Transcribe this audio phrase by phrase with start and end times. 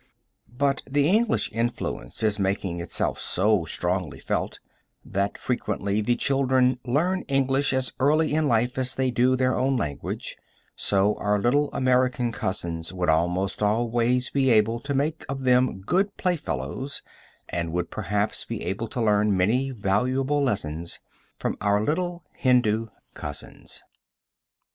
[0.51, 4.59] But the English influence is making itself so strongly felt,
[5.05, 9.77] that frequently the children learn English as early in life as they do their own
[9.77, 10.37] language;
[10.75, 16.17] so our little American cousins would almost always be able to make of them good
[16.17, 17.03] playfellows
[17.49, 20.99] and would perhaps be able to learn many valuable lessons
[21.37, 23.83] from Our Little Hindu Cousins.